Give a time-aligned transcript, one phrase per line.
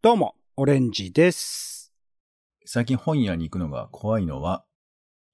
[0.00, 1.92] どうも、オレンジです。
[2.64, 4.64] 最近本屋に行くのが怖いのは、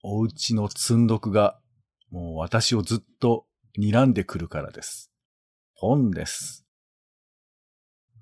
[0.02, 1.60] お家の積んどくが、
[2.10, 3.44] もう私をずっと
[3.78, 5.12] 睨んでくるからです。
[5.74, 6.64] 本です。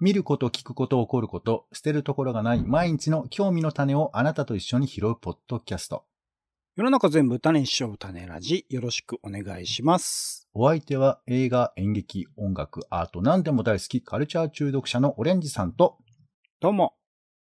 [0.00, 6.06] 見ること、聞くこと、起こること、捨てるところがない毎日の興味の種をあなたと一緒に拾うポッドキャスト。
[6.74, 10.48] 世の中全部種にしよう種ラジ、よろしくお願いします。
[10.54, 15.98] お相手は映画、演劇、音楽、アート、何でも大好き、カルチャー中毒者のオレンジさんと、
[16.62, 16.94] どうも、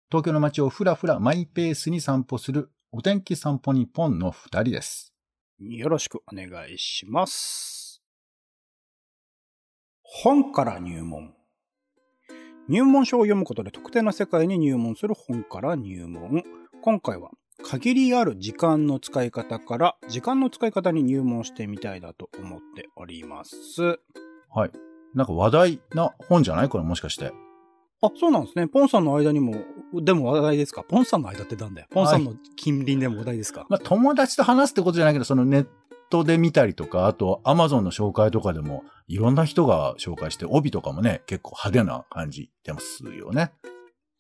[0.09, 5.13] 東京の街をふらふらマイペースに散歩する、お天気散歩日本の二人です。
[5.59, 8.02] よろしくお願いします。
[10.02, 11.35] 本から入門。
[12.67, 16.44] 入門書を読むことで特定の世界に入門する本から入門。
[16.81, 17.30] 今回は
[17.63, 23.99] 限りある時間の使い方から時間の使い方に入門してみたいなと思っております。
[24.49, 24.72] はい。
[25.14, 26.69] なんか話題な本じゃない？
[26.69, 27.31] これもしかして。
[28.03, 28.67] あ、そうなんですね。
[28.67, 29.63] ポンさんの間にも、
[29.94, 30.83] でも話題ですか？
[30.83, 31.88] ポンさんの間ってなんだよ。
[31.91, 35.67] ポンさんの近隣でも話題ですか、まあ、友達と話すってことじゃないけど、そのネッ
[36.09, 43.52] トで見たりとか、あと、アマゾンの紹介とかでも、いろんな人が紹介して、帯とかもね、結構派手な感じ出ますよね。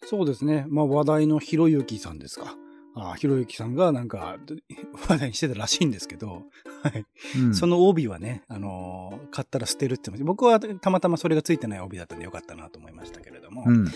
[0.03, 0.65] そうですね。
[0.69, 2.55] まあ話題のひろゆきさんですか。
[2.95, 4.37] あひろゆきさんがなんか
[5.07, 6.43] 話題にしてたらしいんですけど、
[6.83, 7.05] はい。
[7.37, 7.55] うん。
[7.55, 13.63] その帯はね、あのー買ったら捨てるって僕はたまたまそれがついてない帯だったんでよかったなと思いましたけれども。
[13.65, 13.87] うん。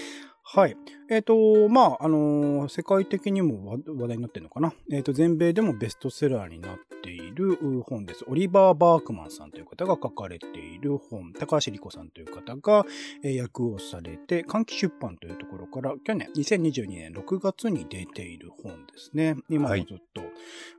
[0.43, 0.77] はい。
[1.07, 4.73] えっ、と、まあ、あのー世界的にも話話題になってるのかな？
[4.91, 8.25] えっ、と、全米でもベストセラーになっているう本です。
[8.27, 12.85] オリバー・バークマンさんという方が書かれている本、高橋理子さんという方が、
[13.23, 19.35] えー訳をされて、換気出版というところから、去年、2022年6月に出ている本ですね。
[19.49, 20.21] 今もずっと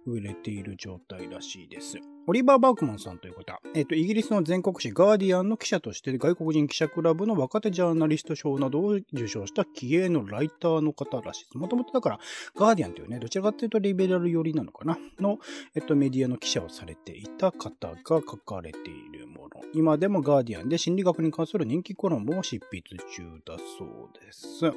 [0.07, 1.99] 売れている状態らしいです。
[2.29, 11.59] オリバー・バークマンさんという方、えっ、と、イギリスの全国紙ガーディアンの記者として外国人記者クラブの若手ジャーナリスト賞などを受賞した気鋭ののライターの方らしいです。
[11.59, 12.19] もともとだから、
[12.57, 14.99] ガーディアンというね、どちらかというとリベラル寄りなのかな？
[15.21, 15.39] の、
[15.75, 19.63] えっと、メディアの記者をされていた方が書かれているもの。
[19.75, 24.73] 今でもガーディアンで心理学に関する人気コラムを執筆中だそうです。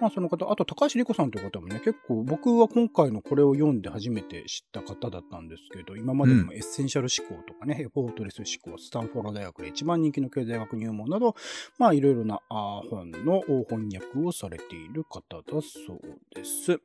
[0.00, 11.36] まあその方、あと高橋理子さんという方もね、結構僕は今回のこれを読んで初めて知った方だったんですけど、今までにもエッセンシャル思考とかね、エフォートレス思考、スタンフォード大学で一番人気の経済学入門など、
[11.78, 16.00] まあいろいろな本の翻訳をされている方だそう
[16.34, 16.80] です。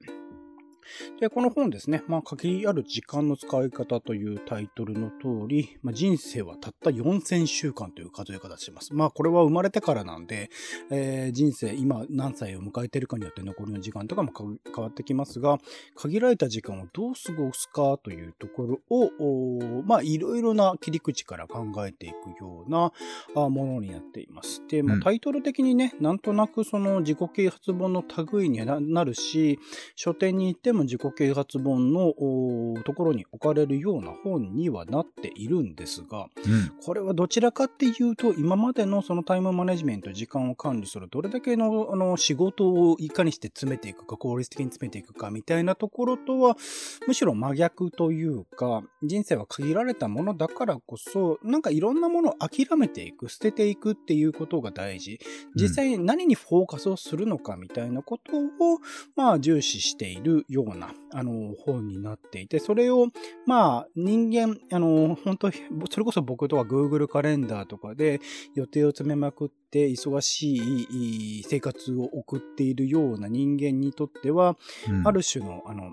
[1.19, 8.93] で、この本ですね、まあ、限りある時間の使い方というタイトルの通り、まあ、人生はたった4000週間という数え方をします。
[8.93, 10.49] まあ、これは生まれてからなんで、
[10.91, 14.43] えー人生、今何歳を迎えているかによって残りの時間とかもか
[14.73, 15.59] 変わってきますが、
[15.95, 22.91] 限られた時間をどう過ごすかというところを、まあ、いろいろな切り口から考えていくような
[23.35, 24.63] あものになっています。
[24.67, 29.59] で、まあうんタイトル的にね、なんとなくその自己啓発本の類になるし、
[29.95, 32.13] 書店に行っても自己啓発本の
[32.83, 36.71] ところに置かれるような本にはなっているんですが、うん。
[36.83, 46.57] これはどちらかっていうと、今までのそのタイムマネジメント、時間を管理する、どれだけのあの仕事をいかにして詰めていくか、効率的に詰めていくか、みたいなところとは、
[47.07, 55.19] むしろ真逆というか、人生は限られたものだからこそ、なんかいろんなものを諦めていく、捨てていくっていうことが大事。
[55.55, 58.79] 実際に何にフォーカスをするのかみたいなことを、
[59.15, 63.07] まあ、重視しているような、あの、本になっていて、それを、
[63.45, 65.51] まあ、人間、あの、本当
[65.89, 68.19] それこそ僕とか Google カレンダーとかで
[68.55, 74.57] 予定を詰めまくって忙しい生活を送っているような人間にとっては、
[74.89, 75.07] うん。
[75.07, 75.91] ある種の、あの、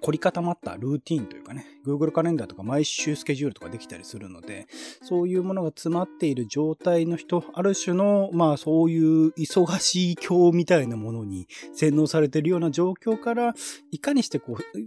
[0.00, 4.66] 凝り固まったルーティンというかね、Google カレンダーとか毎週スケジュールとかできたりするので、
[5.02, 13.54] そういうものが詰まっている状態の人、ある種の、まあそういう忙しい今日みたいなものに洗脳されているような状況から、
[13.90, 14.78] いかにしてこう、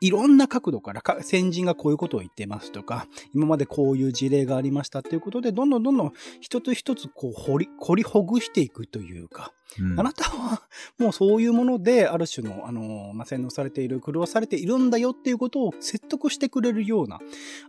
[0.00, 10.00] いろんな角度から、先人がこういうことを言ってますとか、今までこういう事例がありましたっていうことで、どんどんどんどん一つ一つこう掘り、掘りほぐしていくというか、うん。
[10.00, 10.62] あなたは
[10.98, 17.20] もうそういうもので、ある種の、あの、まあ、洗脳されている、狂わされているんだよっていうことを説得してくれるような、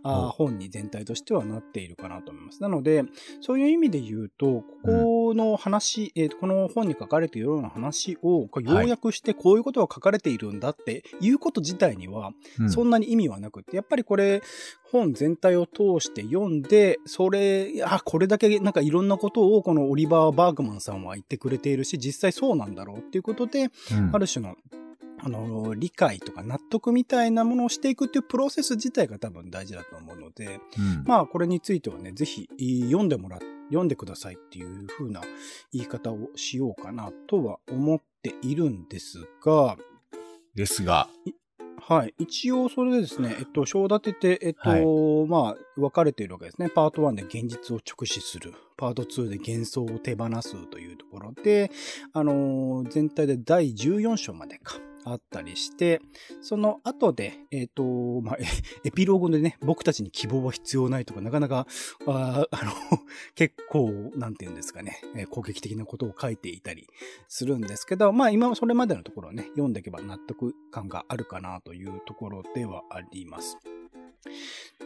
[0.02, 2.62] あ本に全体としてはなっているかなと思います。
[2.62, 3.04] なので、
[3.40, 12.70] そういう意味で言うと、ここの話、えーとこの本に書かれているような話を、要約してこういうことが書かれているんだっていうこと自体には、うん。
[12.70, 14.42] そんなに意味はなくって、やっぱりこれ、
[14.94, 24.10] 本全体を通して読んで、それ、あ、これだけなんかいろんなことをこのオリバー・バーグマンさんは言ってくれているし、実際そうなんだろうっていうことで、うん。
[24.14, 24.56] ある種の、
[25.18, 31.04] あの、理解とか納得みたいなものをしていくっていうプロセス自体が多分大事だと思うので、うん。
[31.04, 32.48] まあこれについてはね、ぜひ
[32.86, 33.40] 読んでもら、
[33.70, 35.22] 読んでくださいっていう風な
[35.72, 39.76] 言い方をしようかなとは思っているんですが、
[40.54, 41.08] ですが、
[41.80, 42.14] はい。
[42.18, 46.68] 一応それでですね、えっと、章立てて、えっと、はいまあ、分かれているわけですね。
[46.68, 48.54] パート1で現実を直視する。
[48.76, 51.70] パート2で幻想を手放すというところで、
[52.12, 54.78] あのー全体で第14章までか。
[55.04, 56.00] あったりして、
[56.42, 58.38] その後で、えっ、と、まあ、
[58.84, 61.66] エピローグでね、僕たちに希望は必要ないとか、なかなか、
[62.06, 62.72] ああの、
[63.34, 66.88] 結構、なんて言うんですかね、攻撃的なことを書いていたり
[67.28, 73.58] するんですけど、まあ今はそれまでのところをね、読んでいけば納得感があるかなというところではあります。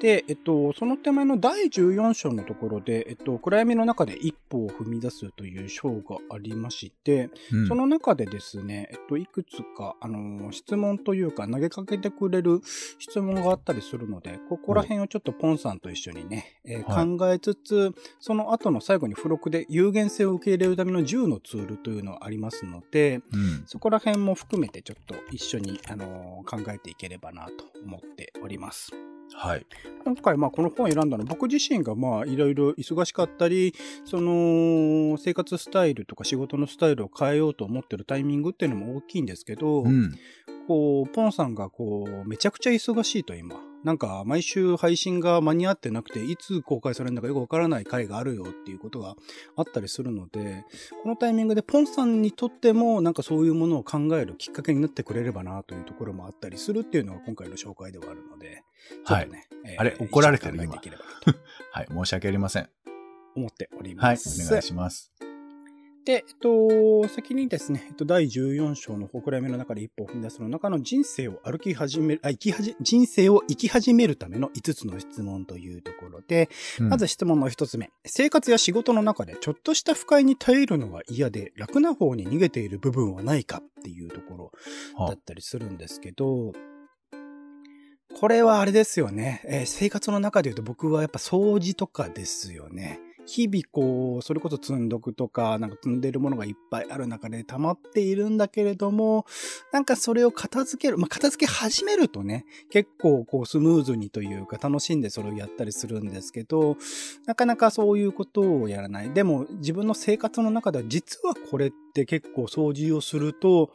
[0.00, 7.69] で、えっと、その手前の第14章のところで、えっと、暗闇の中で一歩を踏み出すという章がありまして、うん。
[7.69, 12.61] その中でですね、えっと、いくつか、あの、質問というか、投げかけてくれる
[12.99, 23.62] 質問があったりするので、ここら辺をちょっとポンさんと一緒にね、えーはい考えつつ、その後の最後に付録で有限性を受け入れるための10のツールというのがありますので、うん。
[23.67, 27.52] そこら辺も含めてちょっと一緒に、あの考えていければなと
[27.85, 28.93] 思っております。
[29.34, 29.66] はい。
[30.04, 40.14] 今回まあこの本を選んだのは僕自身がまあいろいろ忙しかったり、その生活スタイルとか仕事のスタイルを変えようと思ってるタイミングっていうのも大きいんですけど、うん。
[40.66, 43.56] こう、ポンさんがこう、めちゃくちゃ忙しいと今。
[43.84, 49.14] なんか毎週配信が間に合ってなくて、いつ公開されるのかよくわからない回があるよっていうことが
[49.56, 50.64] あったりするので、
[51.02, 58.62] このタイミングでポンさんにとってもなんかそういうものを考えるきっかけになってくれればなというところもあったりするっていうのが今回の紹介ではあるので、
[59.06, 61.38] ちょっとね、えあれ怒られてる一緒に考えていければなと
[61.72, 61.86] はい。
[61.88, 62.69] 申し訳ありません。
[63.36, 64.14] 思っておりはい。
[64.14, 64.44] ます。
[64.46, 65.12] お願いします。
[66.08, 76.49] で、えっと、先にですね、えっと、第14章のほくらみの中で一歩を踏み出すの中の人生を歩き始める、あ、生きはじ、人生を生き始めるための5つの質問というところで、
[76.81, 77.90] うんまず質問の1つ目。
[78.06, 84.52] 生活や仕事の中でちょっとした不快に耐えるのが嫌で楽な方に逃げている部分はないかっていうところ
[84.96, 86.52] だはったりするんですけど、
[88.19, 89.43] これはあれですよね。
[89.44, 92.99] えー生活の中で言うと僕はやっぱ掃除とかですよね。
[93.28, 99.26] 日々こう、それこそ積んどくとか、なんか積んでるものがいっぱいある中で溜まっているんだけれども、
[99.70, 106.78] なんかそれを片付ける、まあ、片付け始めるとね、結構こうスムーズにというか楽しんでそれをやったりするんですけど、
[107.26, 109.12] なかなかそういうことをやらない。
[109.12, 113.75] でも自分の生活の中では実はこれって結構掃除をすると、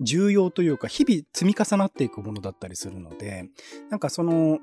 [0.00, 3.48] 重要というか、日々積み重なっていくものだったりするので、
[3.90, 4.58] なんかその、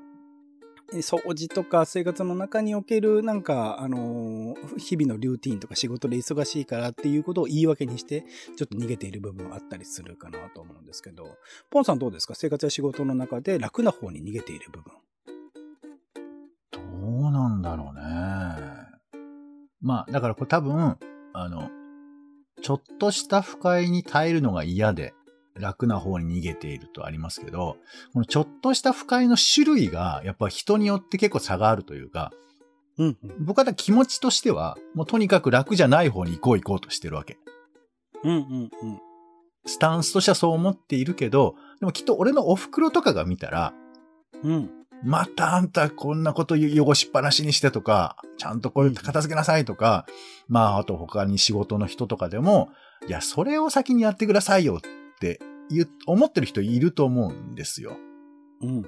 [0.98, 8.24] 掃除とか生活の中における、なんか、あのー日々のルーティンとか仕事で忙しいからっていうことを言い訳にして、
[8.56, 11.36] ちょっと逃げている部分あったりするかなと思うんですけど、
[11.70, 12.34] ポンさんどうですか？
[12.34, 14.92] 生活や仕事の中で楽な方に逃げている部分。
[16.72, 16.80] ど
[17.28, 18.02] うなんだろうね。
[19.80, 20.96] まあ、だからこれ多分、
[21.32, 21.70] あの、
[22.62, 25.14] ちょっとした不快に耐えるのが嫌で、
[25.56, 27.76] 楽な方に逃げているとありますけど、
[28.12, 32.32] このちょっとした不快の種類が、やっぱ人によって結構差があるというか、
[32.98, 33.44] うん、うん。
[33.44, 37.38] 僕は気持ちとしては、もうとにかく楽じゃない方に行こう行こうとしてるわけ。
[38.22, 38.70] うん、うん、うん。
[39.64, 43.72] スタンスとしてはそう思っているけど、でもきっと俺のお袋とかが見たら、
[44.42, 44.70] うん。
[45.04, 50.06] またあんたこんなこと汚しっぱなしにしてとか、ちゃんとこれ片付けなさいとか、
[50.48, 52.70] まああと他に仕事の人とかでも、
[53.08, 54.80] いや、それを先にやってくださいよ
[55.22, 55.38] って
[56.06, 57.96] 思ってる人いると思うんですよ。
[58.60, 58.84] うん、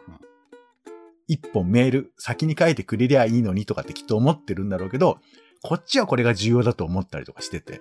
[1.29, 5.19] 一本メール先に書いてくれりゃいいのにとかってきっと思ってるんだろうけど、
[5.63, 7.81] こっちはこれが重要だと思ったりとかしてて。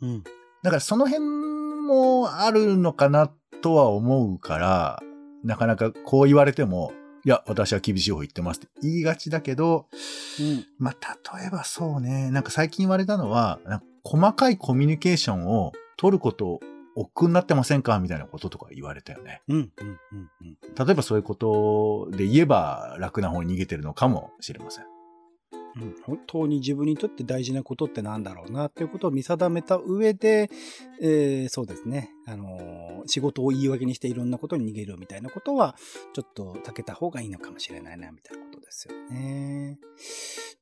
[0.00, 0.24] うん。
[0.62, 1.24] だからその辺
[1.86, 3.30] もあるのかな
[3.60, 5.02] とは思うから、
[5.44, 6.92] なかなかこう言われても、
[7.24, 9.86] いや、私は厳しい方言ってますって言いがちだけど、
[10.40, 10.64] うん。
[10.78, 13.60] まあ、例えばそうね、なんか最近言われたのは、
[14.04, 16.60] 細かいコミュニケーションを取ること、
[16.96, 19.42] 億劫になってませんかみたいなこととか言われたよね。
[19.48, 19.70] うん、うん、
[20.12, 20.86] うん、うん。
[20.86, 24.84] 例えばそういうことで言えば楽な方に逃げてるのかもしれません。
[25.76, 30.50] うん、本当に自分にとって大事なことってなんだろうなっていうことを見定めた上で、
[31.02, 35.76] えーそうですね、あのー仕事を言い訳にしていろんなことに逃げるみたいなことは、
[36.12, 39.78] ちょっと避けた方がいいのかもしれないな、みたいなことですよね。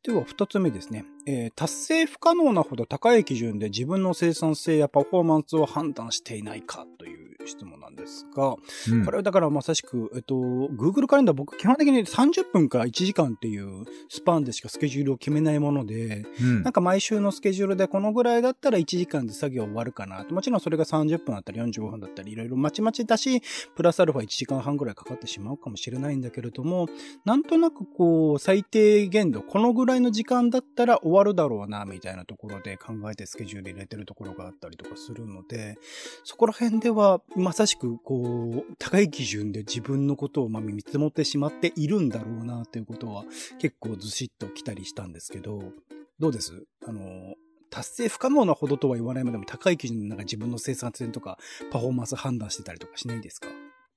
[0.04, 1.06] では、二つ目ですね。
[1.26, 8.56] えー達成不可能なほど高い基準で自分の生産性やパフォーマンスを判断していないかという質問なんですが、
[8.90, 20.34] うんこれはだからまさしく、えっと、Google カレンダー僕基本的に30分から1時間っていうスパンでしかスケジュールを決めないもので、うんなんか毎週のスケジュールでこのぐらいだったら1時間で作業終わるかなと。
[20.34, 23.42] もちろんそれが30分だったり45分だったりいろいろまちまちだし、
[23.74, 26.88] プラスアルファ1時間半ぐらいかかってしまうかもしれないんだけれども、
[27.24, 35.76] なんとなくこう、最低限度、このぐらいの時間だったら終わるだろうな、みたいなところで考えてスケジュール入れてるところがあったりとかするので、
[36.24, 43.24] そこら辺では、まさしくこう、高い基準で自分のことをま見積もってしまっているんだろうな、ということは
[43.58, 45.72] 結構ずしっときたりしたんですけど、
[46.18, 46.52] どうです？
[46.86, 47.34] あの、
[47.70, 51.38] 達成不可能なほどとは言わないまでも高い基準でなんか自分の生産性とか
[51.72, 53.48] パフォーマンス判断してたりとかしないですか？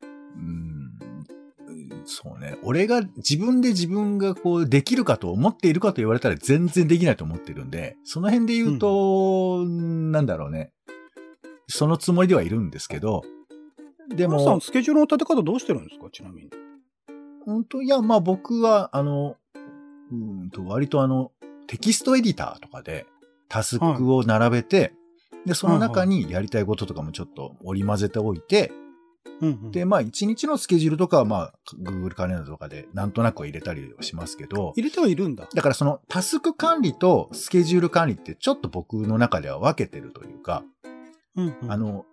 [0.01, 0.97] うん。
[2.09, 2.57] そうね。
[2.63, 10.71] 俺が自分で自分がこうできるかと思っているかと言われたら全然できないと思ってるんで、その辺で言うと、なんだろうね。
[11.67, 13.23] そのつもりではいるんですけど、
[14.09, 14.41] ででも。
[14.41, 16.07] さもん、、スケジュールの立て方どうしてるんですか？
[16.09, 16.49] ちなみに。
[17.45, 19.35] 本当いや、まあ僕は、あの、
[20.09, 21.33] うんと、割とあの、
[21.67, 23.05] テキストエディターとかで
[23.49, 24.93] タスクを並べて、
[25.45, 28.71] で、その中にやりたいこととかもちょっと織り交ぜておいて、
[29.41, 35.47] うんうんで、まあ一日のスケジュールとかはまあ Google カレンダーとかでなんとなくは入れたりはしますけど、入れてはいるんだ。
[35.53, 40.63] だからそのタスク管理とスケジュール管理ってちょっと僕の中では分けてるというか、
[41.35, 42.05] うんうんあの、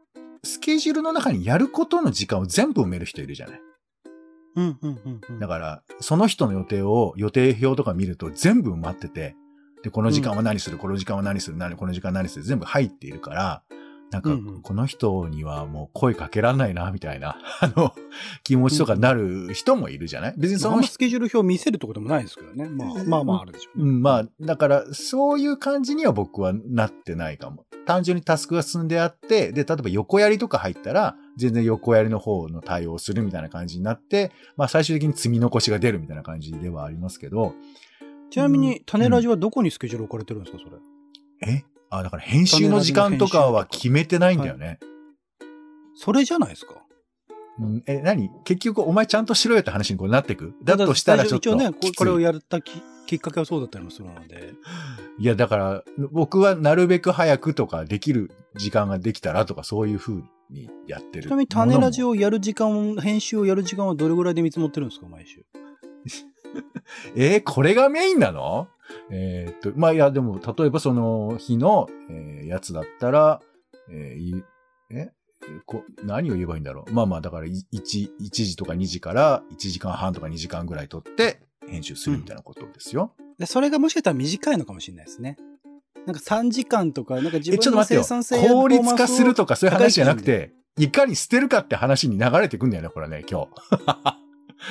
[0.42, 3.60] スケジュールの中にやることの時間を全部埋める人いるじゃない。
[4.56, 9.34] うんうんうんうんだから、その人の予定を、予定表とか見ると全部埋まってて、
[9.82, 13.62] で、この時間は何する、この時間は何する、何、この時間は何する、全部入っているから、
[14.14, 17.92] なんかこの人にはもう声かけらんないな、みたいな、 あの、
[18.44, 20.34] 気持ちとかなる人もいるじゃない？
[20.36, 22.68] 別にそのスケジュール表見せるってこともないですけどね。
[22.68, 23.84] まあまあまああるでしょうね。
[23.84, 27.66] うん、まあ、だから、そういう感じには僕はなってないかも。
[27.86, 37.52] 単純にタスクが進んであって、で、例えば横やりとか入ったら、全然横やりの方の対応をするみたいな感じになって、まあ最終的に積み残しが出るみたいな感じではありますけど、
[38.30, 41.52] ちなみに、種ラジはどこにスケジュール置かれてるんですかそれ？
[41.52, 41.64] え？
[41.98, 44.78] あ、だから編集の時間とかは決めてないんだよね。
[45.96, 46.74] それじゃないですか。
[47.60, 48.30] うんえ、何？
[48.44, 50.54] 結局お前ちゃんとしろよって話にこうなってく？
[50.64, 54.54] だとしたらちょっと一応ね、これをやったききっかけはそうだったりもするので。
[55.18, 61.24] いや、だから、僕はなるべく早くとかできる時間ができたらとかそういう風にやってる。
[61.24, 62.10] ちなみに、種ラジを。
[62.10, 65.44] をやる時間を、編集をやる時間はどれぐらいで見積もってるんですか毎週？
[67.16, 68.68] えーこれがメインなの？
[69.10, 73.40] えーっと、まあ、いや、でも、例えばその日の、えーやつだったら、
[73.90, 74.44] えーい
[74.90, 75.12] え？
[75.66, 76.92] こ何を言えばいいんだろう？
[76.92, 83.12] まあまあ、だから、い1、1時とか2時から1時間半とか2時間ぐらい取って編集するみたいなことですよ。
[83.38, 85.36] で、それがもしかしたら短いのかもしれないですね。
[86.06, 88.42] なんか3時間とか、なんか自分の生産性。
[88.42, 94.23] や効率化するとかそういう話じゃなくて、いかに捨てるかって話に流れてくんだよね、これね、今日。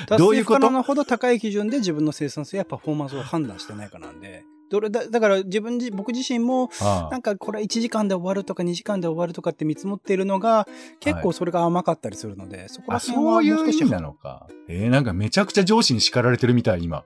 [0.07, 0.59] 達どういうこと？
[0.59, 10.67] 成不可能なほど高い基準で自分の生産性やパフォーマンスを判断してないかなんで、どれだだから自分自、僕自身も、あなんかこれ1時間で終わるとか2時間で終わるとかって見積もっているのが、
[11.00, 14.47] 結構それが甘かったりするので、そこらあ、辺はそういうもう少し意味なのか。
[14.67, 17.03] えーなんかめちゃくちゃ上司に叱られてるみたい、今。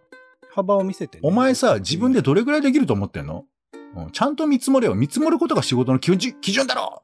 [0.54, 3.46] 幅を見せてね、お前さ、自分でどれぐらいできると思ってんの、
[3.96, 4.96] うん、ちゃんと見積もれよ。
[4.96, 7.04] 見積もることが仕事の基準基準だろ！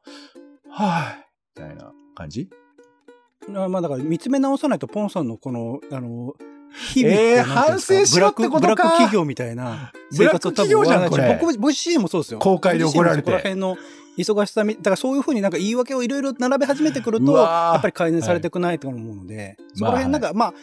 [0.69, 1.27] はい。
[1.59, 2.49] みたいな感じ？
[2.51, 2.55] あ
[3.49, 6.33] まあだから見つめ直さないとポンさんのこの、あの、
[6.91, 12.39] 日々えー反省しろってことかブラックブラック企業みたいな生活を多分ブラック企業じゃんこれ僕僕自身もそうですよ。
[12.39, 20.53] 公開で怒られて僕自身もそこら辺の忙しさみ、だからそういうふうになんか言い訳をいろいろ並べ始めてくると、やっぱり改善されてくないと思うので、そこら辺なんか、まあ、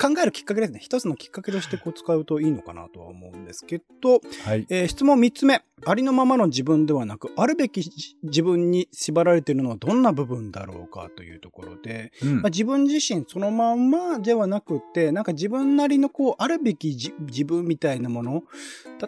[0.00, 0.78] 考えるきっかけですね。
[0.80, 4.66] 一つのきっかけとしてこう使うといいのかなとは思うんですけど、はい。
[4.68, 5.62] えー質問3つ目。
[5.86, 18.44] ありのままの自分ではなく、あるべきじ自分に縛られているのはどんな部分だろうかというところで、うんまあ、自分自身そのまんまではなくって、なんか自分なりのこう、あるべきじ自分みたいなもの。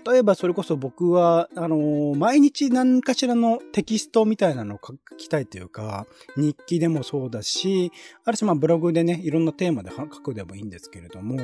[0.07, 7.93] 例えばそれこそ僕は、あのー毎日何かしらのテキストみたいなのを書きたいというか、日記でもそうだし、
[8.25, 11.39] ある種まあブログでね、いろんなテーマで書くでもいいんですけれども、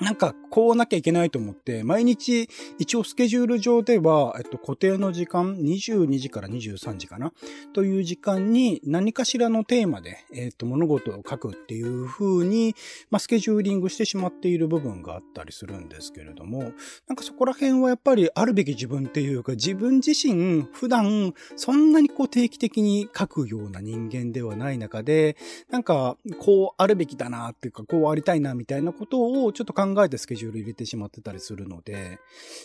[0.00, 7.32] なんか、こうなきゃいけないと思って、毎日、一応スケジュール上では、えっと、固定の時間、22時から23時かな、
[7.72, 12.74] という時間に何かしらのテーマで、えっと、物事を書くっていう風に、
[13.10, 16.72] まあ、スケジューリングしてしまっている部分があったりするんですけれども、
[17.06, 25.36] なんかそこら辺はやっぱりあるべき自分っていうか、自分自身、普段、そんなにこう定期的に書くような人間ではない中で、
[25.70, 32.18] なんか、こうあるべきだなっていうか、こうありたいなみたいなことをちょっと考え考えてスケジュール入れてしまってたりするので、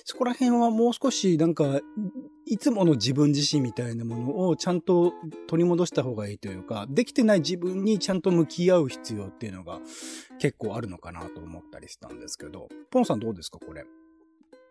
[0.06, 1.82] そこら辺はもう少しなんか、
[2.46, 5.14] いつもの自分自身みたいなものをちゃんと
[5.48, 9.80] 取り戻した方がいいというか、できてない自分にちゃんと向き合う必要っていうのが
[10.40, 13.86] 結構あるのかなと思ったりしたんですけど、ポンさんどうですか、これ？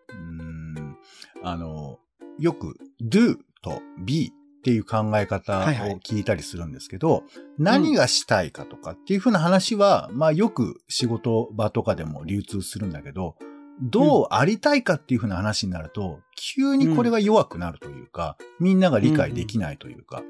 [0.09, 0.97] うん。
[1.43, 1.99] あの、
[2.39, 5.99] よく do と be っていう考え方をはいはい。
[6.03, 7.23] 聞いたりするんですけど、
[7.57, 13.35] 何がしたいかとかっていうふうな話は、まあよく仕事場とかでも流通するんだけど、
[13.81, 20.23] どうありたいかっていうふうな話になると、急にこれが弱くなるというか、みんなが理解できないというか、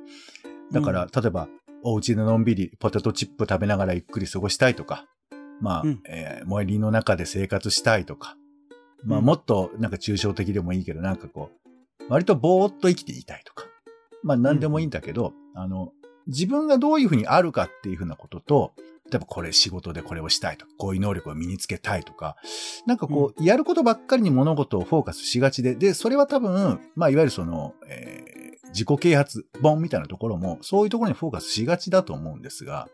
[0.72, 1.48] だから、例えば、
[1.84, 5.06] お家でのんびりポテトチップ食べながらゆっくり過ごしたいとか、
[5.62, 6.02] まあ、うん。
[6.08, 8.36] えー森林の中で生活したいとか、
[9.04, 9.26] まあ、うん。
[9.26, 11.52] もっとなんか抽象的でもいいけど、なんかこ
[12.00, 13.66] う、割とぼーっと生きていたいとか、
[14.24, 15.94] まあ、なんでもいいんだけど、あの、
[16.28, 18.74] 自分がどういうふうにあるかっていうふうなことと、
[19.10, 22.36] 例えばこれ仕事でこれをしたいとか、こういう能力を身につけたいとか、
[22.86, 28.38] なんかこう、やることばっかりに物事をフォーカスしがちで、で、それは多分、まあ、いわゆるその、えー
[28.78, 32.88] 自己啓発本みたいなところも、そういうところにフォーカスしがちだと思うんですが、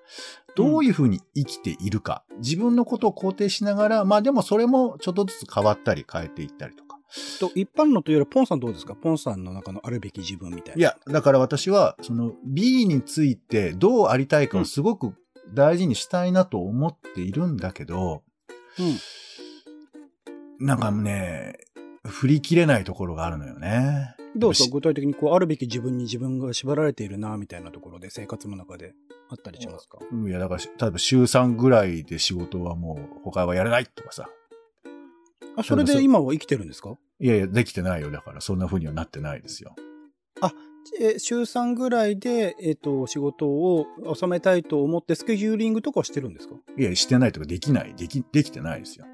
[0.55, 6.92] どういうふうに生きているか、自分のことを肯定しながら、まあでもそれもちょっとずつ変わったり変えていったりとか。
[7.39, 8.95] と、一般のというよりポンさんどうですか？
[8.95, 10.79] ポンさんの中のあるべき自分みたいな。
[10.79, 15.13] いや、だから私は、その B についてどうありたいかをすごく
[15.53, 18.23] 大事にしたいなと思っているんだけど、
[18.79, 20.65] うん。
[20.65, 21.57] なんかね、
[22.05, 24.15] 振り切れないところがあるのよね。
[24.35, 28.95] どうです具体的にこう、あるべき自分に自分が縛られているな、みたいなところで生活の中で
[29.29, 29.99] あったりしますか？
[30.27, 34.27] いや、だから、例えば週3ぐらいで仕事はもう他はやれないとかさ。
[35.55, 36.97] あ、それで今は生きてるんですか？
[37.19, 38.11] いやいや、できてないよ。
[38.11, 39.75] だから、そんな風にはなってないですよ。
[40.99, 46.55] え週3ぐらいで、えっ、と、仕事を収めたいと思ってスケジューリングとかはしてるんですか？
[46.77, 47.95] いや、してないとかできない。
[47.95, 49.05] でき、できてないですよ。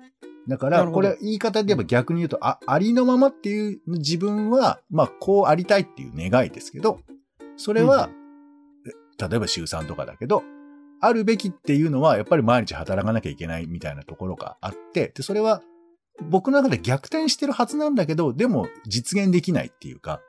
[0.47, 7.01] だから、これ言い方で言えば逆に言うと、あ、ありのままっていう自分は、まあ、こうありたいっていう願いですけど、
[7.55, 8.09] それは、
[9.19, 10.41] 例えば週3とかだけど、
[11.01, 15.61] あるべきっていうのは、やっぱり毎日働かなきゃいけないみたいなところがあって、で、それは、
[16.29, 20.21] 僕の中で逆転してるはずなんだけど、でも実現できないっていうか、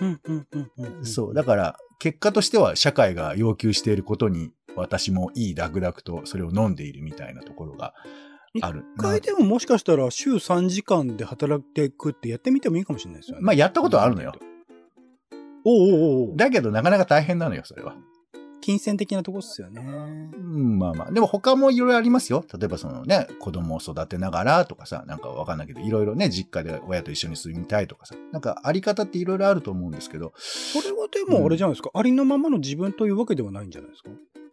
[0.00, 1.06] うん、うん、うん、うん。
[1.06, 1.34] そう。
[1.34, 7.94] だから、結果としては社会が要求していることに、私もいいダクダクとそれを飲んでいるみたいなところが
[8.60, 8.84] ある。
[8.96, 13.42] 一回でももしかしたら週3時間で働いていくってやってみてもいいかもしれないですよね。
[13.42, 14.32] まあ、やったことはあるのよ。
[15.64, 17.94] おうおうおうだけど、なかなか大変なのよ、それは。
[18.62, 19.82] 金銭的なとこっすよね。
[19.82, 21.12] うん、まあまあ。
[21.12, 22.42] でも他もいろいろありますよ。
[22.58, 34.10] 例えばそのね、子供を育てながらとかさ、なんかわかんないけど、いろいろね、実家で親と一緒に住みたいとかさ、なんかあり方っていろいろあると思うんですけど、それはでもあれじゃないですか、ありのままの自分というわけではないんじゃないですか？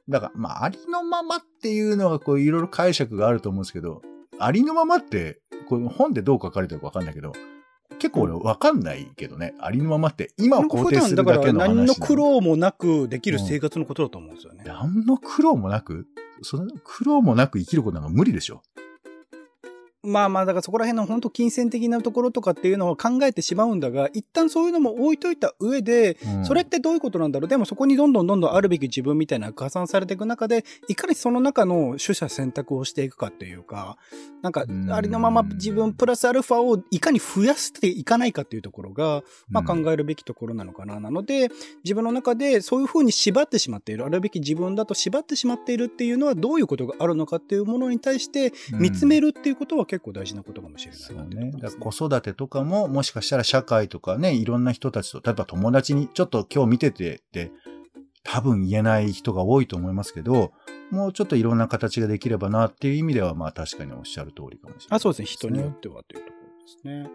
[0.10, 4.02] だから、まあ、ありのままっていうのは、こう、いろいろ解釈があると思うんですけど、
[4.40, 7.32] ありのままって、この本でどう書かれてるかわかんないけど、
[7.98, 14.64] 結構俺わかんないけどね、ありのままって、今を肯定するだけの話普段だから何のな苦労もなくできる生活のことだと思うんですよね。
[14.66, 16.08] 何の苦労もなく
[16.42, 18.62] その苦労もなく生きることなんか無理でしょ。
[20.02, 27.50] まあまあ、だからそこら辺の本当金銭的なところとかっていうのを考えてしまうんだが、一旦そういうのも置いといた上で、うんそれってどういうことなんだろう？
[27.50, 33.98] でもそこにどんどんどんどんあるべき自分みたいな加算されていく中で、いかにその中の取捨選択をしていくかっていうか、
[34.42, 41.00] なんかうんありのまま自分プラスアルファをいかに増やしていかないかっていうところが、まあ考えるべきところなのかな。
[41.00, 41.50] なので、
[41.84, 49.20] 自分の中でそういうふうに縛ってしまっている、あるべき自分だと縛ってしまっているっていうのはどういうことがあるのかっていうものに対して見つめる。
[49.20, 57.52] るっていうことは結構大事なことかもしれないですねから子育てとかも、もしかしたら社会とかね、いろんな人たちと、例えば友達にちょっと今日見ててって、
[58.24, 60.52] 多分言えない人が多いと思いますけど、
[60.92, 65.26] もうちょっといろんな形ができればなっていう意味では、まあ確かにおっしゃる通りかもしれない、あそうですね。
[65.26, 67.10] 人によってはというところですね。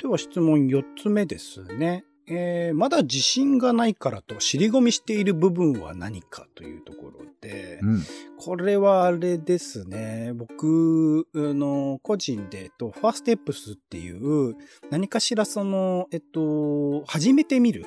[0.00, 2.04] では質問4つ目ですね。
[2.30, 8.02] えーまだ自信がないからと尻込みしている部分は何かというところで、うん。
[8.36, 10.32] これはあれですね。
[10.34, 14.54] 僕、あの、個人で、えっと、ファーステップスっていう、
[14.90, 17.84] 何かしらその、えっと、始めてみる。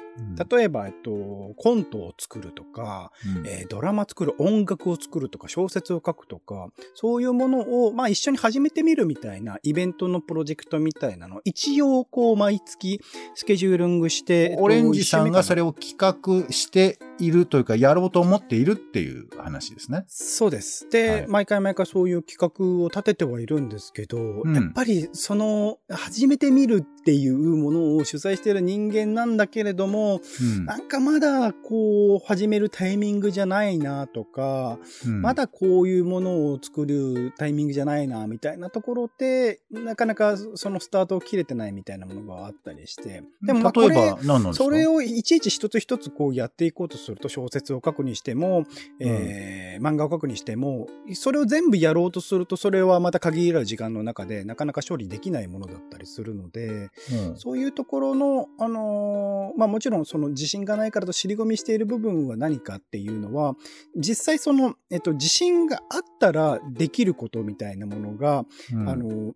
[0.49, 12.99] 例えば、えっと、コントを作るとか、うんえードラマ作る、音楽を作るとか、小説を書くとか、そういうものを、まあ一緒に始めてみるみたいなイベントのプロジェクトみたいなのを、一応こう毎月
[13.35, 15.61] スケジューリングしてして、オレンジさんがそれを。
[15.61, 20.05] を企画しているというか、やろうと思っているっていう話ですね。
[20.07, 20.89] そうです。
[20.89, 30.65] で、はい毎回毎回そういう企画を立ててはいるんですけど、んやっぱりその、初めて見るっていうものを主催している人間なんだけれども、うん。
[30.65, 35.21] なんかまだこう、始めるタイミングじゃないなとか、うん。
[35.21, 43.23] まだこういうものを作るタイミングじゃないな、みたいなところで、なかなかそのスタートを切れてないみたいなものがあったりして。
[43.41, 44.63] でも例えば、何なんですか？
[44.65, 48.65] それをいちいち一つ一つこうやっていこうとすると小説を書くにしても、
[48.99, 57.37] えー漫画を書くにしても、それを全部やろうとすると、それはまた限られる時間の中でなかなか処理できないものだったりするので、うん。
[57.37, 63.55] そういうところの、あのーまあもちろんその自信がないからと尻込みしている部分は何かっていうのは、
[63.95, 68.89] 実際その、えっと、自信があったらできることみたいなものが、うん。
[68.89, 69.33] あの、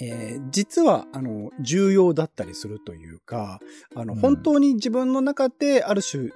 [0.00, 3.60] えー実は、あの、重要だったりするというか、
[3.94, 4.20] あの、うん。
[4.20, 6.30] 本当に自分の中である種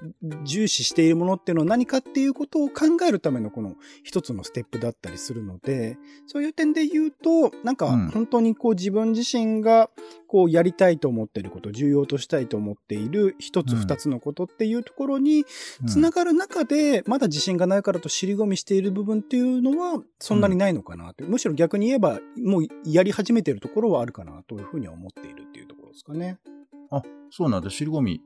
[0.45, 5.97] 重視しているものっていうのは何かっていうことを考えるためのこの一つのステップだったりするので、
[6.27, 8.09] そういう点で言うと、なんかうん。
[8.11, 9.91] 本当にこう自分自身が
[10.27, 13.79] こうやりたいと思っていること、重要としたいと思っている一つうん。
[13.79, 15.45] 二つのことっていうところに
[15.83, 15.87] うん。
[15.87, 26.39] つながる中で、まだ自信がないからと尻込みしている部分っていうのは、そんなにないのかなって、むしろ逆に言えば、もうやり始めてるところはあるかなというふうには思っているっていうところですかね。
[26.91, 27.71] あ、そうなんだ。
[27.71, 28.23] 尻込み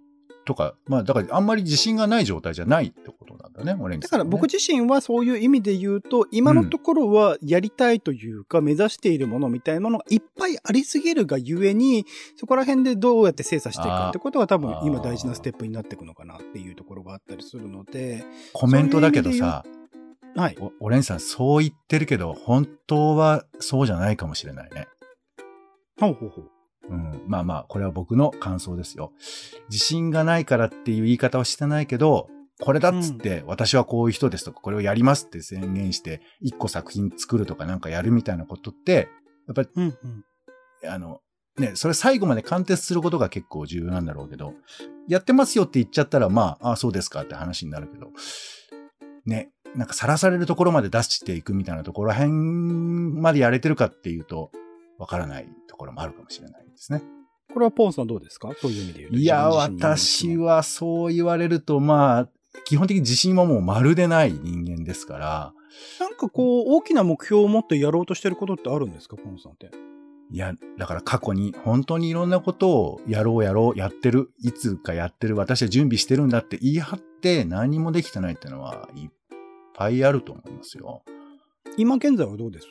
[0.47, 19.65] とか、まあ、だからあんまり自信がない状態じゃないってことなんだね、オレンジさんはね、だから僕自身はそういう意味で言うと、今のところはやりたいというか、目指しているものみたいなものがいっぱいありすぎるがゆえに、そこら辺でどうやって精査していくかってことが多分今大事なステップになっていくのかなっていうところがあったりするので、コメントだけどさ、
[20.37, 20.57] はい。
[20.61, 24.87] おオレンジさんそう言ってるけど、本当はそうじゃないかもしれないね。
[25.99, 26.51] ほうほうほう。
[26.89, 29.13] うん、まあまあ、これは僕の感想ですよ。
[29.69, 32.29] 自信がないからっていう言い方はしてないけど、
[32.61, 39.09] これだっつって、私はこういう人ですとか、これをやりますって宣言して、一個作品作るとかなんかやるみたいなことって、
[39.47, 40.89] やっぱり、うんうん。
[40.89, 41.21] あの、
[41.59, 44.55] ね、それ最後まで貫徹することが結構重要なんだろうけど、
[45.09, 48.11] やってますよって言っちゃったら、まあ、あそうですかって話になるけど、
[49.25, 54.51] ね、なんかさらされるところまで出していくみたいなところら辺までやれてるかっていうと、
[54.99, 57.03] わからないところもあるかもしれないですね。
[57.53, 58.53] これはポンさんどうですか？
[58.61, 59.17] そういう意味で言うと。
[59.17, 62.29] いや、私はそう言われると、まあ、
[62.65, 65.53] 基本的に自信はもうまるでない人間ですから、
[66.01, 69.17] なんかこう、大きな目標を持ってやろうとしてることってあるんですか？
[69.17, 69.71] ポンさんって。
[70.31, 79.11] いや、だから過去に本当にいろんなことをやろうやろう、やってる、いつかやってる、私は準備してるんだって言い張って何もできてないっていうのはいっ
[79.75, 81.05] ぱいあると思いますよ。
[81.77, 82.67] 今現在はどうです？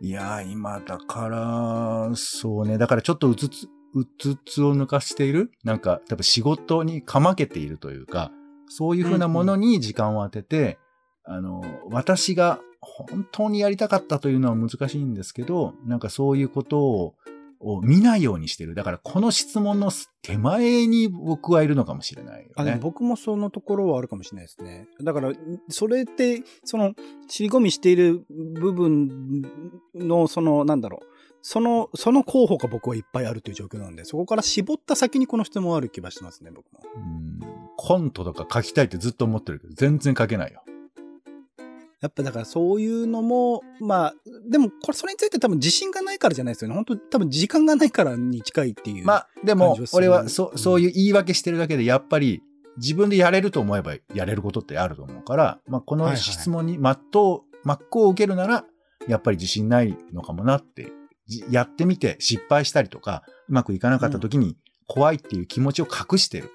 [0.00, 5.50] いや、今だから、そうね、だからちょっとうつつ、うつつを抜かしている？
[5.64, 8.30] なんか、多分仕事にかまけているというか、
[8.68, 10.78] そういうふうなものに時間を当てて、
[11.24, 17.14] あの、私が本当にやりたかったというのは難しいんですけど、なんかそういうことを、
[17.60, 18.74] を見ないようにしてる。
[18.74, 19.90] だからこの質問の
[20.22, 22.82] 手前に僕はいるのかもしれないよあ、でもね。
[22.82, 24.88] 僕もそのところはあるかもしれないですね。
[25.02, 25.32] だから、
[25.68, 26.94] それって、その、
[27.28, 29.42] 尻込みしている部分
[29.94, 31.06] の、その、なんだろう。
[31.40, 36.80] その、その候補が僕はいっぱいあるという状況なんで、そこから絞った先にこの質問ある気がしますね、僕も。
[36.96, 37.28] うん
[37.80, 40.62] コントとか書きたいってずっと思ってるけど、全然書けないよ。
[42.00, 44.14] やっぱだからそういうのも、まあ、
[44.48, 46.74] でもこれそれについて多分自信がないからじゃないですよね。
[46.74, 49.04] 本当多分時間がないからに近いっていう。
[49.04, 52.42] まあ、でも俺はそうんそういう言い訳してるだけで、やっぱり
[52.76, 58.64] 自分でやれると思えばやれることってあると思うから、まあ、この質問に真っ当、真っ向を受けるなら、
[59.08, 60.92] やっぱり自信ないのかもなって、
[61.26, 64.56] じやってみて失敗したりとか、うまくいかなかった時に
[64.86, 66.50] 怖いっていう気持ちを隠してる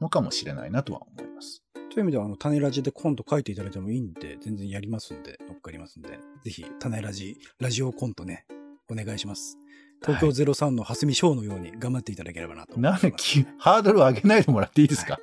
[0.00, 1.62] のかもしれないなとは思います。
[1.90, 8.46] そういう意味では、あの、種ラジでコント書いていただいてもいいんで、全然やりますんで、乗っかりますんで、ぜひ、種ラジ、ラジオコントね、
[8.90, 9.58] お願いします。
[10.02, 13.02] 東京03の蓮見翔のように頑張っていただければなと思います。
[13.02, 15.18] なんできハードルを上げないでもらっていいですか、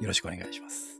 [0.00, 0.98] よろしくお願いします。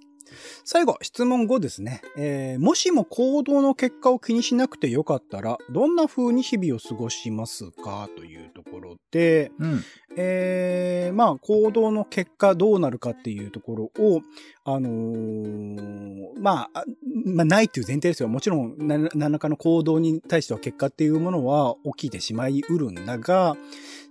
[0.65, 2.03] 最後、質問5ですね。
[2.19, 8.11] えーもしも行動の結果を気にしなくてよかったら、どんな風に日々を過ごしますか？
[8.15, 9.83] というところで、うん。
[10.21, 14.21] えーまあ、行動の結果どうなるかっていうところを、
[14.65, 16.85] あのーまあ、
[17.25, 18.29] まあ、ないっていう前提ですよ。
[18.29, 23.57] もちろん、何らかの行動に対しては結果っていうものは起きてしまいうるんだが、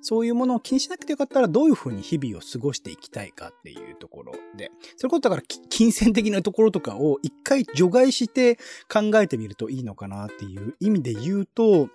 [0.01, 8.55] そういうものを気にしなくてよかったらどういうふうに日々を過ごしていきたいかっていうところで、それこそだから金銭的なところとかを一回除外して
[8.89, 11.89] 考えてみるといいのかなっていう意味で言うと、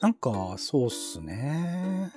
[0.00, 2.10] なんか、そうっすね。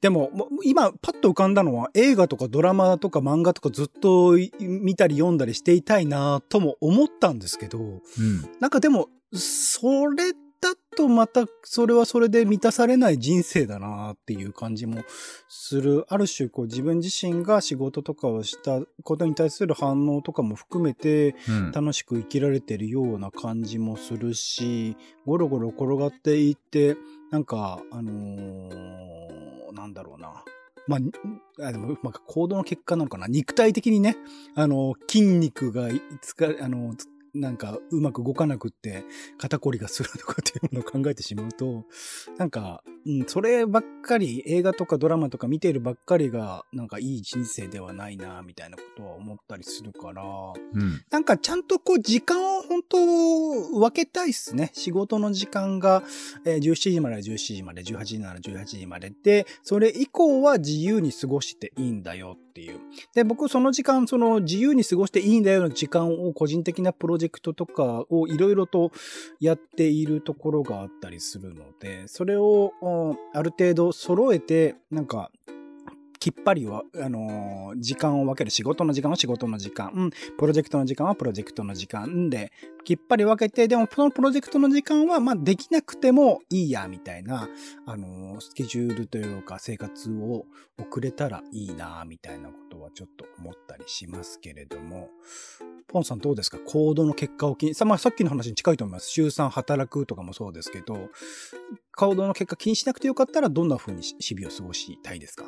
[0.00, 0.30] でも、
[0.64, 8.00] 今、パッと浮かんだのは、映画とかドラマとか漫画とかずっとい見たり読んだりしていたいなとも思ったんですけど、うん。
[8.60, 15.04] なんかでも、それだとまた、それはそれで満たされない人生だなっていう感じも
[15.48, 16.04] する。
[16.08, 21.72] ある種、こう自分自身が仕事とかをしたことに対する反応とかも含めて、うん。
[21.72, 26.96] 楽しく生きられてるような感じもするし、ゴロゴロ転がっていって、
[27.30, 29.08] なんか、あのー
[29.72, 30.44] なんだろうな。
[30.86, 33.26] まあ、あでも、まあ、行動の結果なのかな。
[33.26, 34.16] 肉体的にね、
[34.54, 35.88] あの、筋肉が
[36.22, 36.94] つか、あの、
[37.34, 39.04] なんか、うまく動かなくって、
[39.38, 41.84] 肩こりがするとかっていうのを考えてしまうと、
[42.36, 51.02] なんか、うん、そればっかり、映画とかドラマとか見てるばっかりが、なんかいい人生ではないな、みたいなことは思ったりするから、うん。
[51.10, 52.98] なんかちゃんとこう時間を本当
[53.78, 54.70] 分けたいっすね。
[54.74, 56.02] 仕事の時間が、
[56.44, 62.80] えー17時までは17時まで、18時なら18時までで、それ以降は自由に過ごしていいんだよっていう。
[63.14, 68.90] で、僕その時間、その自由に過ごしていいんだよの時間を個人的なプロジェクトとかをいろいろと
[69.40, 72.72] やっているところがあったりするので、それを
[73.32, 75.30] ある程度揃えて、なんか、
[76.28, 78.50] きっぱりは、あのー時間を分ける。
[78.50, 80.10] 仕事の時間は仕事の時間。
[80.36, 82.52] プロジェクトの時間はプロジェクトの時間で、
[82.84, 87.48] きっぱり分けて、でもそのプロジェクトの時間は、まあ、できなくてもいいや、みたいな、
[87.86, 90.44] あのースケジュールというか生活を
[90.78, 95.08] 送れたらいいな、みたいなことはちょっと思ったりしますけれども、
[95.86, 96.58] ポンさんどうですか？
[96.58, 99.08] 行動の結果を気に、さ、まあ、さっきの話に近いと思います。
[99.08, 101.08] 週3働くとかもそうですけど、
[101.96, 105.44] 行動の結果気にしなくてよかったらどんな風に日々を過ごしたいですか？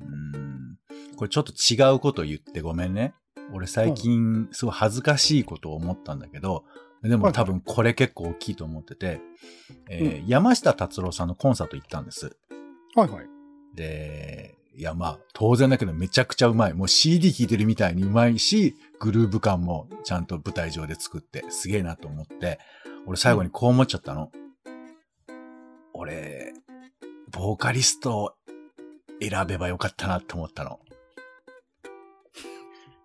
[0.00, 0.04] う
[0.38, 0.78] ん
[1.16, 3.14] これちょっと違うこと言ってごめんね。
[3.52, 6.64] 俺最近すごい恥ずかしいことを思ったんだけど、
[7.02, 9.20] でも多分これ結構大きいと思ってて、
[9.90, 12.36] えー山下達郎さんのコンサート行ったんです。
[12.94, 13.26] はいはい。
[13.74, 16.74] で、いやまあ当然だけどめちゃくちゃうまい。
[16.74, 22.58] もう CD 聴いてるみたいにうまいし、グルーヴ感もちゃんと舞台上で作ってすげえなと思って、
[23.06, 24.30] 俺最後にこう思っちゃったの。
[25.92, 26.52] 俺、
[27.30, 28.32] ボーカリストを
[29.28, 30.80] 選べばよかったなって思ったの。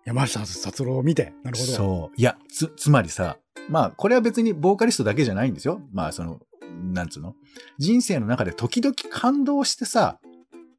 [0.04, 1.34] 山下達郎を見て。
[1.44, 1.72] なるほど。
[1.72, 2.14] そう。
[2.16, 3.36] いや、つ、つまりさ、
[3.68, 5.82] まあ、これは別にボーカリストだけじゃないんですよ。
[5.92, 6.40] まあ、その、
[6.92, 7.34] なんつうの？
[7.78, 10.18] 人生の中で時々感動してさ、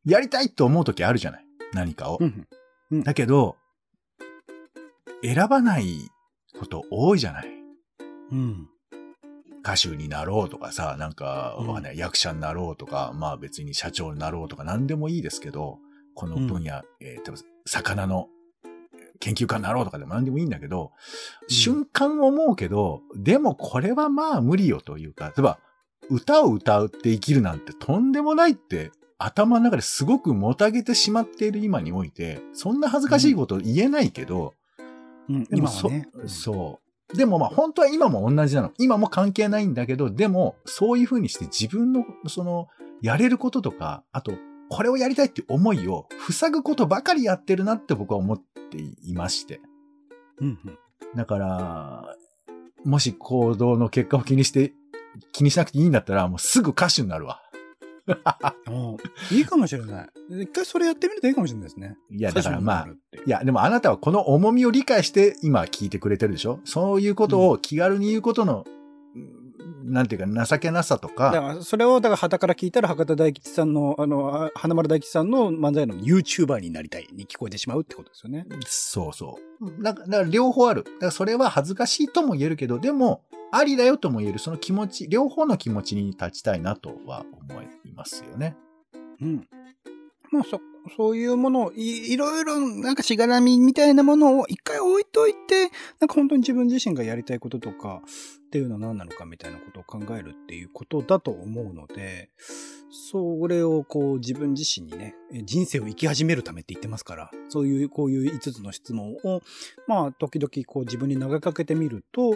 [0.05, 1.45] やりたいって思う時あるじゃない？
[1.73, 2.25] 何かをう。
[2.25, 2.47] ん
[2.91, 3.03] うん。
[3.03, 3.55] だけど、
[5.23, 6.09] 選ばない
[6.57, 7.47] こと多いじゃない？
[8.31, 8.67] うん。
[9.73, 11.67] 歌手になろうとかさ、なんか、うん。
[11.67, 15.79] わかんない、役者になろうとか、まあ別に社長になろうとか何でもいいですけど、
[16.15, 18.27] この分野、えー例えば魚の
[19.19, 20.91] 研究家になろうとかでも何でもいいんだけど、
[21.43, 21.49] うん。
[21.49, 25.59] 瞬間思うけど、でもこれはまあ無理よというか、例えば
[26.09, 34.55] 歌を歌うって生きるなんてとんでもないって頭の中ですごくもたげてしまっている今において、そんな恥ずかしいこと言えないけど、
[35.29, 36.27] うん、でもそ今はね。
[36.27, 36.88] そう。
[37.13, 38.71] でもまあ本当は今も同じなの。
[38.77, 42.67] 今も関係ないんだけど、でもそういう風にして自分のその
[43.01, 44.33] やれることとか、あと
[44.69, 49.59] これをやりたいって思いを塞ぐことばかりやってるなって僕は思っていまして。
[50.39, 50.59] うん。
[50.65, 50.77] うん
[51.15, 52.15] だから、
[52.85, 54.73] もし行動の結果を気にして、
[55.31, 57.41] 気にしなくていいんだったらもうすぐ歌手になるわ。
[58.67, 59.37] うん。
[59.37, 60.09] いいかもしれない。
[60.41, 61.97] 一回それやってみるといいかもしれないですね。
[62.11, 62.87] いや、だからまあ、
[63.25, 66.59] いや、でもあなたはこの重みを理解して今聞いてくれてるでしょ？
[66.65, 68.65] そういうことを気軽に言うことの、
[69.15, 69.39] うん
[69.81, 78.45] なんていうか情けなさとだか、から、それを、だから、旗から聞いたら、博多大吉さんの、あの、あ花丸大吉さんの漫才の YouTuber になりたいに聞こえてしまうってことですよね。
[78.67, 79.39] そうそ
[79.79, 79.83] う。
[79.83, 80.83] だから両方ある。
[80.83, 88.55] だからそれは恥ずかしいとも言えるけど、でも、ありだよとも言える、その気持ち、両方の気持ちに立ちたいなとは思いますよね。
[89.21, 89.47] うん。
[90.31, 90.61] まあ、そ、
[90.95, 98.01] そういうものをい、いろいろ、なんかしがらみみたいなものを一回置いといて、なんか本当に自分自身がやりたいこととか
[98.49, 102.31] っていうのは何なのかみたいなことを考えるっていうことだと思うので、
[102.89, 109.41] それをこう自分自身にね、人生を生き始めるためって言ってますから、そういう、こういう5つの質問を、
[109.85, 112.35] まあ、時々こう自分に投げかけてみると、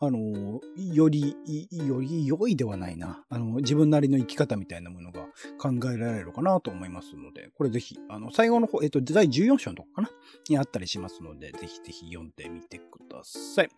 [0.00, 1.36] あの、より、
[1.70, 3.22] より良いではないな。
[3.28, 5.26] あの、自分なりの生き方みたいなものが
[5.58, 10.10] 考えられるかなと思いますので、これぜひ、あの、最後の方、えっと、第14章のとこかな？
[10.48, 13.68] にあったりしますので、ぜひぜひ読んでみてください。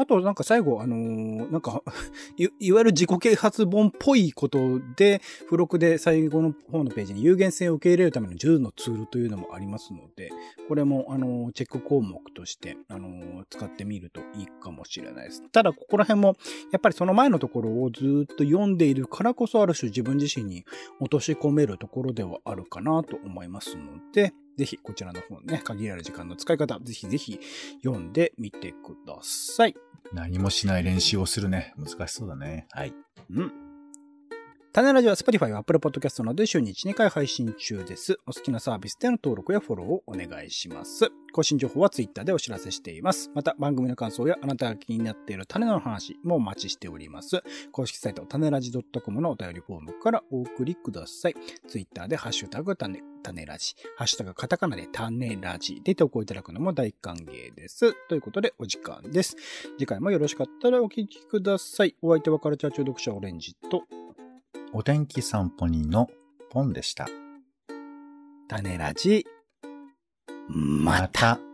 [0.00, 1.82] あと、なんか最後、あのーなんか
[2.38, 10.30] い、いわゆる自己啓発本っぽいことで、付録で最後の方のページに有限性を受け入れるための10のツールというのもありますので、
[10.68, 15.42] これも、あのーチェック項目として、あのー使ってみるといいかもしれないです。
[15.50, 16.36] ただ、ここら辺も、
[16.72, 20.64] やっぱりその前のところをずっと読んでいるからこそ、ある種自分自身に
[21.00, 27.40] 落とし込めるところではあるかなと思いますので、ぜひこちらの方ね、限られる時間の使い方、ぜひぜひ
[27.82, 29.74] 読んでみてください。
[30.12, 31.72] 何もしない練習をするね。
[31.78, 32.66] 難しそうだね。
[32.72, 32.92] はい。
[33.30, 33.52] うん。
[34.74, 38.18] 種ラジは Spotify、Apple Podcast などで週に1、2回配信中です。
[38.26, 41.10] お好きなサービスでの登録やフォローをお願いします。
[41.32, 43.30] 更新情報は Twitter でお知らせしています。
[43.34, 47.42] また番組の感想やあなたが気になっている種の話もお待ちしております。
[47.72, 51.34] 公式サイト種ラジ .com のお便りフォームからお送りください。
[51.66, 57.94] Twitter でハッシュタグ種種ラジ、ハッシュタグカタカナで種ラジで投稿いただくのも大歓迎です。
[58.08, 59.36] ということでお時間です。
[59.78, 61.94] 次回もよろしかったらお聞きください。
[62.02, 63.84] お相手はカルチャー中毒者オレンジと
[64.72, 66.08] お天気散歩人の
[66.50, 67.08] ポンでした。
[68.48, 69.26] 種ラジ。
[70.48, 71.36] また。
[71.36, 71.49] た。